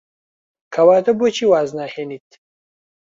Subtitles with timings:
[0.73, 2.29] کەواتە بۆچی واز ناهێنیت؟